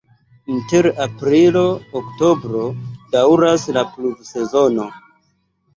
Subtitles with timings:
[0.53, 2.65] Inter aprilo-oktobro
[3.17, 4.93] daŭras la pluvsezono.